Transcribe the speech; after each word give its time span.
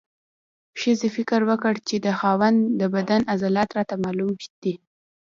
ښځې 0.79 1.09
فکر 1.15 1.39
وکړ 1.49 1.73
چې 1.87 1.95
د 2.05 2.07
خاوند 2.19 2.59
د 2.79 2.81
بدن 2.95 3.21
عضلات 3.33 3.69
راته 3.77 3.95
معلوم 4.03 4.31
دي. 4.63 4.73